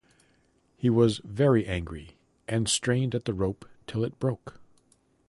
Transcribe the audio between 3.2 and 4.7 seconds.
the rope till it broke.